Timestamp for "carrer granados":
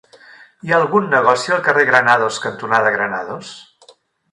1.69-2.41